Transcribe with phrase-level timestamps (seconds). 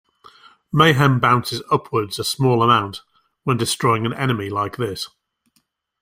[0.71, 3.03] Mayhem bounces upwards a small amount
[3.43, 5.07] when destroying an enemy like this.